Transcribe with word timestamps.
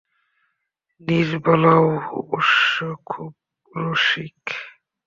নীরবালাও 1.01 1.87
অবশ্য 2.19 2.75
খুব– 3.05 3.35
রসিক। 3.71 4.41